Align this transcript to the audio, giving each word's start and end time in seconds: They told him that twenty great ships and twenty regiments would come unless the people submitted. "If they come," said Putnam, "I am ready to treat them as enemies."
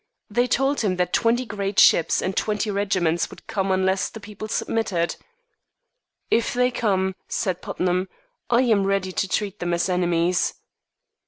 They 0.31 0.47
told 0.47 0.81
him 0.81 0.95
that 0.95 1.13
twenty 1.13 1.45
great 1.45 1.79
ships 1.79 2.23
and 2.23 2.35
twenty 2.35 2.71
regiments 2.71 3.29
would 3.29 3.45
come 3.45 3.69
unless 3.71 4.09
the 4.09 4.19
people 4.19 4.47
submitted. 4.47 5.15
"If 6.31 6.55
they 6.55 6.71
come," 6.71 7.13
said 7.27 7.61
Putnam, 7.61 8.09
"I 8.49 8.61
am 8.63 8.87
ready 8.87 9.11
to 9.11 9.27
treat 9.27 9.59
them 9.59 9.75
as 9.75 9.89
enemies." 9.89 10.55